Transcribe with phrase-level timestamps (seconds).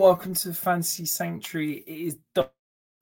[0.00, 1.84] welcome to Fantasy Sanctuary.
[1.86, 2.16] It is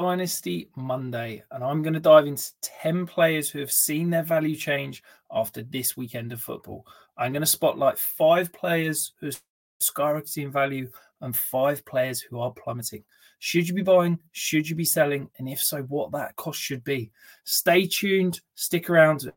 [0.00, 4.56] Dynasty Monday, and I'm going to dive into 10 players who have seen their value
[4.56, 6.84] change after this weekend of football.
[7.16, 9.32] I'm going to spotlight five players who are
[9.80, 10.90] skyrocketing in value
[11.20, 13.04] and five players who are plummeting.
[13.38, 14.18] Should you be buying?
[14.32, 15.30] Should you be selling?
[15.38, 17.12] And if so, what that cost should be?
[17.44, 19.30] Stay tuned, stick around,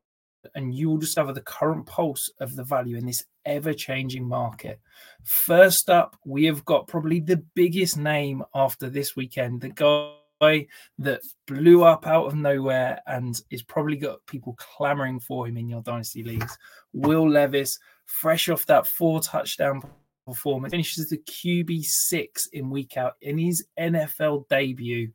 [0.56, 4.80] and you will discover the current pulse of the value in this ever changing market.
[5.24, 11.22] First up, we have got probably the biggest name after this weekend, the guy that
[11.48, 15.82] blew up out of nowhere and is probably got people clamoring for him in your
[15.82, 16.58] dynasty leagues.
[16.94, 19.82] Will Levis, fresh off that four touchdown
[20.26, 25.12] performance, finishes the QB six in week out in his NFL debut.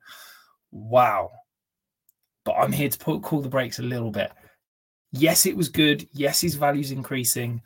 [0.70, 1.30] Wow.
[2.44, 4.30] But I'm here to put, call the brakes a little bit.
[5.12, 6.06] Yes, it was good.
[6.12, 7.62] Yes, his value's increasing,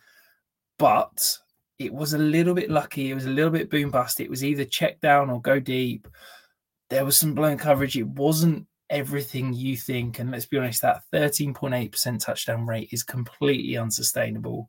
[0.78, 1.38] but
[1.78, 3.10] it was a little bit lucky.
[3.10, 4.20] It was a little bit boom bust.
[4.20, 6.06] It was either check down or go deep.
[6.90, 7.96] There was some blown coverage.
[7.96, 10.18] It wasn't everything you think.
[10.18, 14.68] And let's be honest, that 13.8% touchdown rate is completely unsustainable.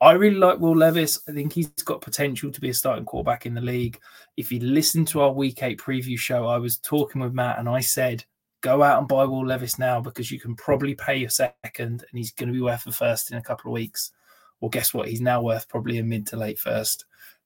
[0.00, 1.18] I really like Will Levis.
[1.26, 3.98] I think he's got potential to be a starting quarterback in the league.
[4.36, 7.68] If you listen to our week eight preview show, I was talking with Matt and
[7.68, 8.24] I said
[8.60, 12.02] go out and buy Will Levis now because you can probably pay your second and
[12.12, 14.12] he's going to be worth the first in a couple of weeks.
[14.60, 15.08] Well, guess what?
[15.08, 17.04] He's now worth probably a mid to late first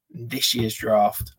[0.09, 1.33] this year's draft.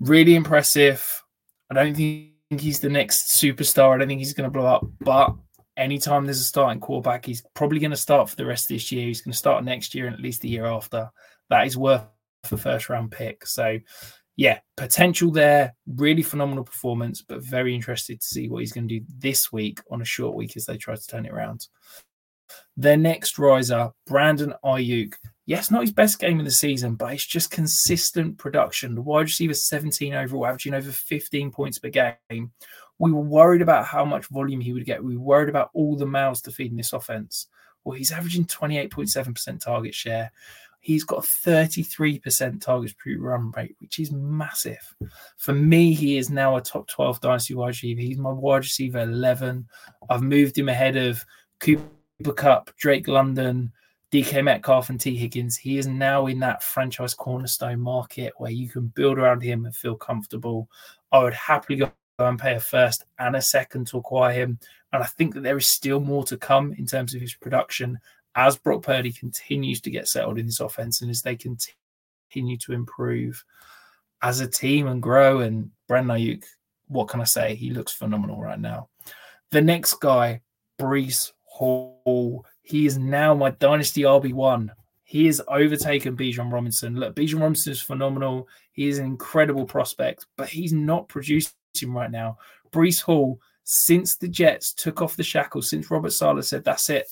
[0.00, 1.22] Really impressive.
[1.70, 3.94] I don't think he's the next superstar.
[3.94, 5.34] I don't think he's going to blow up, but
[5.76, 8.90] anytime there's a starting quarterback, he's probably going to start for the rest of this
[8.90, 9.06] year.
[9.06, 11.10] He's going to start next year and at least the year after.
[11.48, 12.02] That is worth
[12.50, 13.46] a first round pick.
[13.46, 13.78] So
[14.40, 15.74] yeah, potential there.
[15.86, 19.80] Really phenomenal performance, but very interested to see what he's going to do this week
[19.90, 21.68] on a short week as they try to turn it around.
[22.74, 25.12] Their next riser, Brandon Aiyuk.
[25.44, 28.94] Yes, not his best game of the season, but it's just consistent production.
[28.94, 32.50] The wide receiver 17 overall, averaging over 15 points per game.
[32.98, 35.04] We were worried about how much volume he would get.
[35.04, 37.46] We were worried about all the mouths to feed in this offense.
[37.84, 40.32] Well, he's averaging 28.7% target share.
[40.80, 44.94] He's got 33% targets per run rate, which is massive.
[45.36, 48.00] For me, he is now a top 12 dynasty wide receiver.
[48.00, 49.68] He's my wide receiver 11.
[50.08, 51.22] I've moved him ahead of
[51.60, 53.72] Cooper Kupp, Drake London,
[54.10, 55.56] DK Metcalf, and Tee Higgins.
[55.56, 59.76] He is now in that franchise cornerstone market where you can build around him and
[59.76, 60.68] feel comfortable.
[61.12, 64.58] I would happily go and pay a first and a second to acquire him.
[64.92, 67.98] And I think that there is still more to come in terms of his production
[68.34, 72.72] as Brock Purdy continues to get settled in this offense and as they continue to
[72.72, 73.44] improve
[74.22, 75.40] as a team and grow.
[75.40, 76.44] And Brandon Aiyuk,
[76.88, 77.54] what can I say?
[77.54, 78.88] He looks phenomenal right now.
[79.50, 80.40] The next guy,
[80.78, 84.70] Breece Hall, he is now my dynasty RB1.
[85.02, 86.94] He has overtaken Bijan Robinson.
[86.94, 88.48] Look, Bijan Robinson is phenomenal.
[88.72, 91.52] He is an incredible prospect, but he's not producing
[91.86, 92.38] right now.
[92.70, 93.40] Breece Hall,
[93.72, 97.06] since the Jets took off the shackles, since Robert Saleh said, that's it,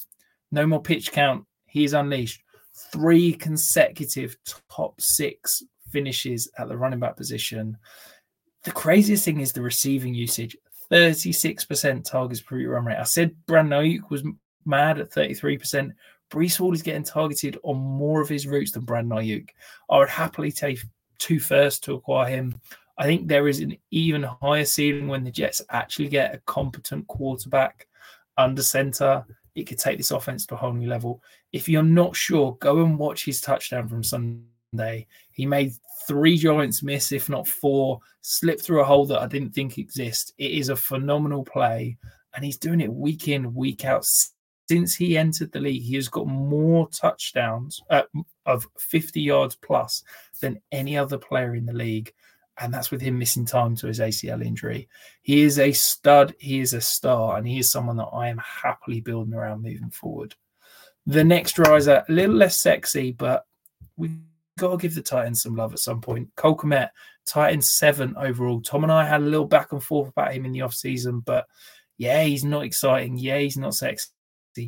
[0.51, 1.45] no more pitch count.
[1.67, 2.43] He's unleashed.
[2.91, 4.37] Three consecutive
[4.69, 7.77] top six finishes at the running back position.
[8.65, 10.57] The craziest thing is the receiving usage
[10.91, 12.99] 36% targets per run rate.
[12.99, 14.25] I said Brandon Aiyuk was
[14.65, 15.93] mad at 33%.
[16.29, 19.51] Breece Hall is getting targeted on more of his routes than Brandon Aiyuk.
[19.89, 20.81] I would happily take
[21.19, 22.61] two first to acquire him.
[22.99, 27.07] I think there is an even higher ceiling when the Jets actually get a competent
[27.07, 27.87] quarterback
[28.37, 29.25] under center
[29.59, 31.23] it could take this offense to a whole new level.
[31.53, 35.07] If you're not sure, go and watch his touchdown from Sunday.
[35.33, 35.73] He made
[36.07, 40.33] three Giants miss, if not four, slip through a hole that I didn't think exists.
[40.39, 41.99] It is a phenomenal play,
[42.35, 44.07] and he's doing it week in, week out.
[44.69, 48.03] Since he entered the league, he has got more touchdowns uh,
[48.45, 50.05] of 50 yards plus
[50.41, 52.13] than any other player in the league
[52.61, 54.89] and that's with him missing time to his ACL injury.
[55.23, 58.39] He is a stud, he is a star, and he is someone that I am
[58.39, 60.35] happily building around moving forward.
[61.07, 63.45] The next riser, a little less sexy, but
[63.97, 64.19] we've
[64.59, 66.29] got to give the Titans some love at some point.
[66.37, 66.91] Cole Kmet,
[67.27, 68.61] Titans seven overall.
[68.61, 71.47] Tom and I had a little back and forth about him in the offseason, but
[71.97, 73.17] yeah, he's not exciting.
[73.19, 74.11] Yeah, he's not sexy,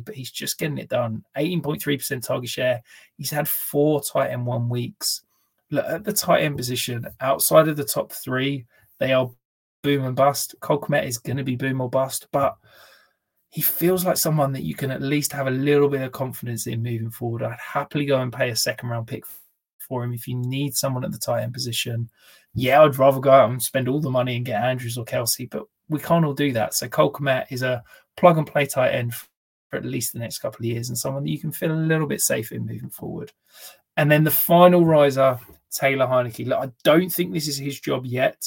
[0.05, 1.23] but he's just getting it done.
[1.37, 2.81] 18.3% target share.
[3.17, 5.23] He's had four tight end one weeks
[5.71, 8.65] look at the tight end position outside of the top three,
[8.99, 9.31] they are
[9.81, 10.55] boom and bust.
[10.59, 12.55] Cole is going to be boom or bust, but
[13.49, 16.67] he feels like someone that you can at least have a little bit of confidence
[16.67, 17.43] in moving forward.
[17.43, 19.23] I'd happily go and pay a second round pick
[19.79, 22.09] for him if you need someone at the tight end position.
[22.53, 25.49] Yeah, I'd rather go out and spend all the money and get Andrews or Kelce,
[25.49, 26.73] but we can't all do that.
[26.73, 27.15] So Cole
[27.49, 27.83] is a
[28.15, 31.23] plug and play tight end for at least the next couple of years and someone
[31.23, 33.31] that you can feel a little bit safe in moving forward.
[33.97, 35.39] And then the final riser
[35.71, 36.45] Taylor Heinicke.
[36.45, 38.43] Look, I don't think this is his job yet.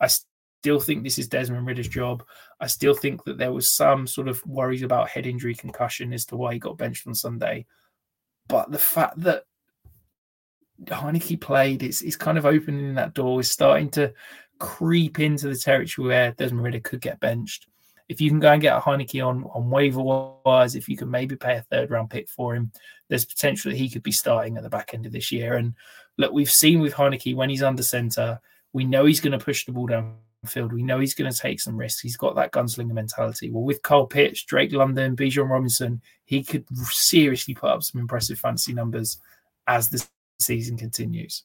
[0.00, 2.24] I still think this is Desmond Ridder's job.
[2.60, 6.24] I still think that there was some sort of worries about head injury, concussion as
[6.26, 7.66] to why he got benched on Sunday.
[8.48, 9.44] But the fact that
[10.84, 14.12] Heinicke played, it's, it's kind of opening that door, is starting to
[14.58, 17.66] creep into the territory where Desmond Ridder could get benched.
[18.08, 21.10] If you can go and get a Heinicke on, on waiver wise, if you can
[21.10, 22.70] maybe pay a third round pick for him,
[23.08, 25.56] there's potential that he could be starting at the back end of this year.
[25.56, 25.74] And
[26.18, 28.40] look, we've seen with Heinicke when he's under centre,
[28.72, 30.72] we know he's going to push the ball downfield.
[30.72, 32.00] We know he's going to take some risks.
[32.00, 33.50] He's got that gunslinger mentality.
[33.50, 38.38] Well, with Kyle Pitts, Drake London, Bijan Robinson, he could seriously put up some impressive
[38.38, 39.18] fantasy numbers
[39.66, 40.06] as the
[40.40, 41.44] season continues.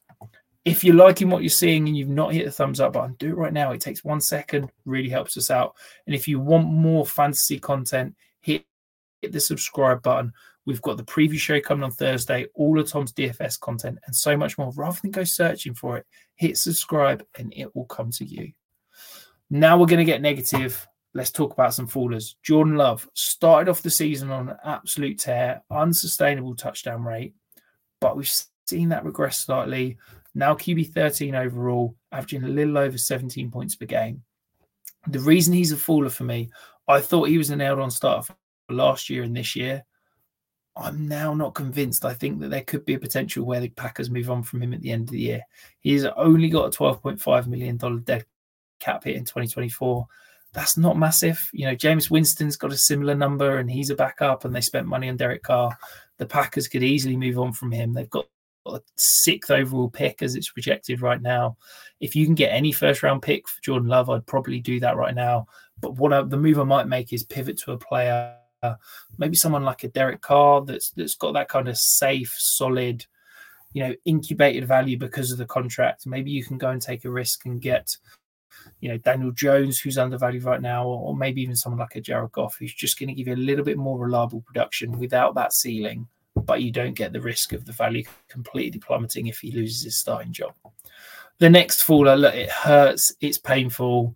[0.65, 3.29] If you're liking what you're seeing and you've not hit the thumbs up button, do
[3.29, 3.71] it right now.
[3.71, 5.75] It takes one second, really helps us out.
[6.05, 8.65] And if you want more fantasy content, hit,
[9.21, 10.33] hit the subscribe button.
[10.65, 14.37] We've got the preview show coming on Thursday, all of Tom's DFS content, and so
[14.37, 14.71] much more.
[14.75, 16.05] Rather than go searching for it,
[16.35, 18.51] hit subscribe and it will come to you.
[19.49, 20.87] Now we're going to get negative.
[21.13, 22.35] Let's talk about some fallers.
[22.43, 27.33] Jordan Love started off the season on an absolute tear, unsustainable touchdown rate,
[27.99, 28.31] but we've
[28.67, 29.97] seen that regress slightly.
[30.35, 34.21] Now QB 13 overall, averaging a little over 17 points per game.
[35.07, 36.51] The reason he's a faller for me,
[36.87, 38.35] I thought he was a nailed on starter
[38.73, 39.83] last year and this year.
[40.75, 42.05] I'm now not convinced.
[42.05, 44.73] I think that there could be a potential where the Packers move on from him
[44.73, 45.41] at the end of the year.
[45.81, 48.25] He's only got a $12.5 million dead
[48.79, 50.07] cap hit in 2024.
[50.53, 51.49] That's not massive.
[51.53, 54.87] You know, Jameis Winston's got a similar number and he's a backup and they spent
[54.87, 55.77] money on Derek Carr.
[56.17, 57.93] The Packers could easily move on from him.
[57.93, 58.25] They've got
[58.65, 61.57] a sixth overall pick as it's projected right now.
[61.99, 64.97] If you can get any first round pick for Jordan Love, I'd probably do that
[64.97, 65.47] right now.
[65.81, 68.35] But what I, the move I might make is pivot to a player,
[69.17, 73.05] maybe someone like a Derek Carr that's that's got that kind of safe, solid,
[73.73, 76.05] you know, incubated value because of the contract.
[76.05, 77.95] Maybe you can go and take a risk and get,
[78.81, 82.01] you know, Daniel Jones, who's undervalued right now, or, or maybe even someone like a
[82.01, 85.35] Jared Goff, who's just going to give you a little bit more reliable production without
[85.35, 86.07] that ceiling
[86.45, 89.99] but you don't get the risk of the value completely plummeting if he loses his
[89.99, 90.53] starting job.
[91.39, 94.15] The next faller, look, it hurts, it's painful.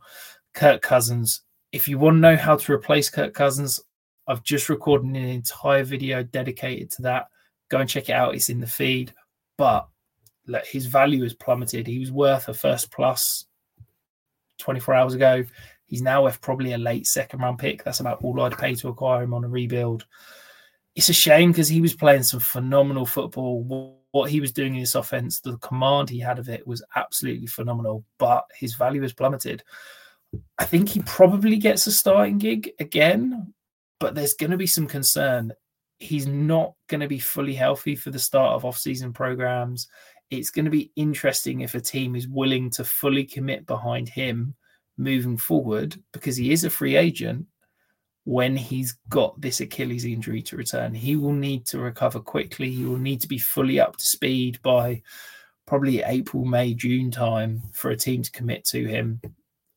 [0.54, 1.42] Kirk Cousins.
[1.72, 3.80] If you want to know how to replace Kirk Cousins,
[4.28, 7.28] I've just recorded an entire video dedicated to that.
[7.70, 8.36] Go and check it out.
[8.36, 9.14] It's in the feed.
[9.58, 9.88] But
[10.48, 11.88] look, his value has plummeted.
[11.88, 13.46] He was worth a first plus
[14.60, 15.44] 24 hours ago.
[15.88, 17.84] He's now worth probably a late second round pick.
[17.84, 20.06] That's about all I'd pay to acquire him on a rebuild
[20.96, 24.00] it's a shame because he was playing some phenomenal football.
[24.12, 27.48] What he was doing in this offense, the command he had of it was absolutely
[27.48, 29.64] phenomenal, but his value has plummeted.
[30.60, 33.54] I think he probably gets a starting gig again,
[34.04, 35.54] but there's going to be some concern.
[35.98, 39.88] He's not going to be fully healthy for the start of off-season programs.
[40.30, 44.56] It's going to be interesting if a team is willing to fully commit behind him
[44.98, 47.46] moving forward because he is a free agent
[48.26, 50.94] when he's got this Achilles injury to return.
[50.94, 52.70] He will need to recover quickly.
[52.72, 55.02] He will need to be fully up to speed by
[55.66, 59.22] probably April, May, June time for a team to commit to him.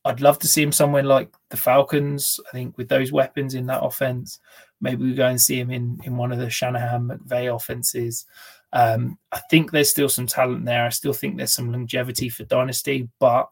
[0.06, 2.38] I'd love to see him somewhere like the Falcons.
[2.48, 4.38] I think with those weapons in that offense,
[4.80, 8.24] maybe we go and see him in in one of the Shanahan McVay offenses.
[8.72, 10.84] Um, I think there's still some talent there.
[10.84, 13.48] I still think there's some longevity for Dynasty, but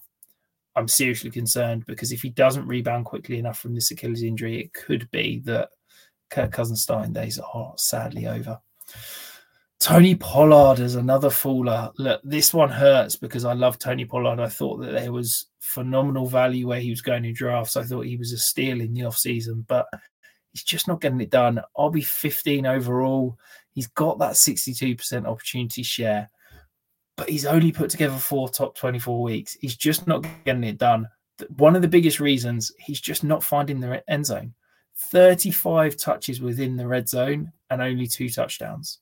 [0.76, 4.72] I'm seriously concerned because if he doesn't rebound quickly enough from this Achilles injury, it
[4.72, 5.70] could be that
[6.30, 8.60] Kirk Cousins starting days are sadly over.
[9.84, 11.92] Tony Pollard is another faller.
[11.98, 14.40] Look, this one hurts because I love Tony Pollard.
[14.40, 17.76] I thought that there was phenomenal value where he was going in drafts.
[17.76, 19.86] I thought he was a steal in the offseason, but
[20.52, 21.60] he's just not getting it done.
[21.76, 23.36] I'll be 15 overall.
[23.72, 26.30] He's got that 62% opportunity share
[27.16, 29.56] but he's only put together four top 24 weeks.
[29.60, 31.08] He's just not getting it done.
[31.56, 34.54] One of the biggest reasons he's just not finding the end zone.
[34.96, 39.00] 35 touches within the red zone and only two touchdowns.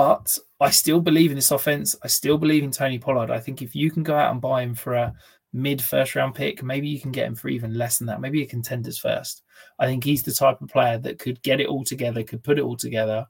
[0.00, 1.94] But I still believe in this offense.
[2.02, 3.30] I still believe in Tony Pollard.
[3.30, 5.12] I think if you can go out and buy him for a
[5.52, 8.18] mid first round pick, maybe you can get him for even less than that.
[8.18, 9.42] Maybe a contenders first.
[9.78, 12.58] I think he's the type of player that could get it all together, could put
[12.58, 13.26] it all together,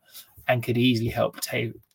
[0.47, 1.39] and could easily help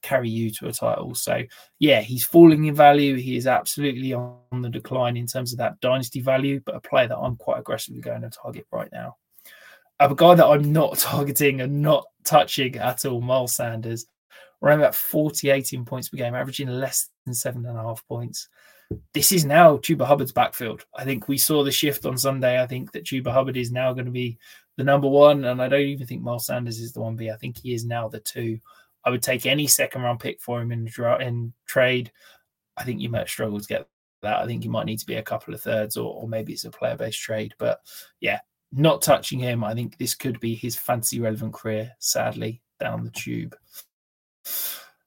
[0.01, 1.15] carry you to a title.
[1.15, 1.43] So,
[1.79, 3.15] yeah, he's falling in value.
[3.15, 7.07] He is absolutely on the decline in terms of that dynasty value, but a player
[7.07, 9.15] that I'm quite aggressively going to target right now.
[10.01, 14.05] A guy that I'm not targeting and not touching at all, Miles Sanders,
[14.61, 18.47] around about 48 in points per game, averaging less than seven and a half points.
[19.13, 20.85] This is now Chuba Hubbard's backfield.
[20.95, 22.61] I think we saw the shift on Sunday.
[22.61, 24.37] I think that Chuba Hubbard is now going to be
[24.77, 27.31] the number one, and I don't even think Miles Sanders is the one B.
[27.31, 28.59] I think he is now the two.
[29.03, 30.87] I would take any second round pick for him in
[31.21, 32.11] in trade.
[32.77, 33.87] I think you might struggle to get
[34.21, 34.37] that.
[34.37, 36.65] I think you might need to be a couple of thirds, or, or maybe it's
[36.65, 37.53] a player based trade.
[37.57, 37.79] But
[38.19, 38.39] yeah,
[38.71, 39.63] not touching him.
[39.63, 41.91] I think this could be his fancy relevant career.
[41.99, 43.55] Sadly, down the tube.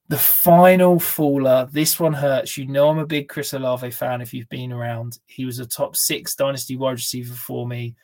[0.08, 2.56] The final faller, this one hurts.
[2.56, 5.18] You know, I'm a big Chris Olave fan if you've been around.
[5.26, 7.94] He was a top six dynasty wide receiver for me,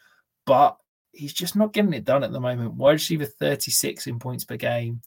[0.45, 0.77] but
[1.13, 2.75] he's just not getting it done at the moment.
[2.75, 5.01] Wide receiver 36 in points per game.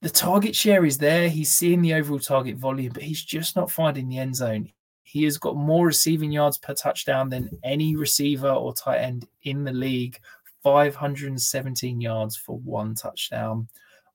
[0.00, 1.28] The target share is there.
[1.28, 4.72] He's seeing the overall target volume, but he's just not finding the end zone.
[5.04, 9.62] He has got more receiving yards per touchdown than any receiver or tight end in
[9.62, 10.18] the league
[10.64, 13.68] 517 yards for one touchdown.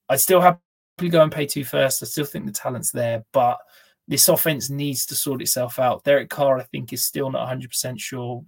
[0.10, 0.60] I still have
[0.98, 2.02] go and pay two first.
[2.02, 3.60] I still think the talent's there, but
[4.08, 6.04] this offense needs to sort itself out.
[6.04, 8.44] Derek Carr, I think, is still not 100% sure,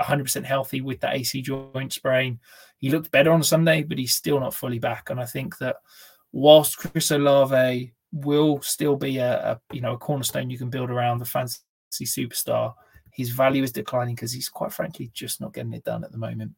[0.00, 2.40] 100% healthy with that AC joint sprain.
[2.78, 5.10] He looked better on Sunday, but he's still not fully back.
[5.10, 5.76] And I think that
[6.32, 10.90] whilst Chris Olave will still be a, a you know a cornerstone you can build
[10.90, 11.60] around the fantasy
[12.02, 12.74] superstar,
[13.12, 16.18] his value is declining because he's quite frankly just not getting it done at the
[16.18, 16.52] moment.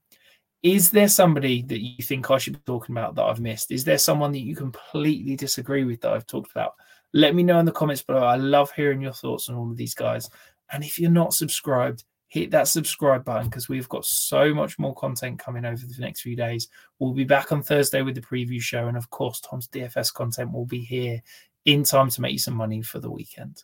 [0.62, 3.70] Is there somebody that you think I should be talking about that I've missed?
[3.70, 6.74] Is there someone that you completely disagree with that I've talked about?
[7.12, 8.24] Let me know in the comments below.
[8.24, 10.28] I love hearing your thoughts on all of these guys.
[10.72, 14.94] And if you're not subscribed, hit that subscribe button because we've got so much more
[14.94, 16.68] content coming over the next few days.
[16.98, 18.88] We'll be back on Thursday with the preview show.
[18.88, 21.22] And of course, Tom's DFS content will be here
[21.64, 23.62] in time to make you some money for the weekend.